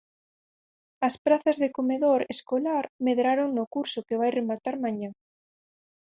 As 1.07 1.15
prazas 1.25 1.57
de 1.63 1.69
comedor 1.77 2.21
escolar 2.35 2.85
medraron 3.05 3.49
no 3.57 3.65
curso 3.75 4.05
que 4.07 4.19
vai 4.21 4.31
rematar 4.39 4.75
mañá. 4.85 5.09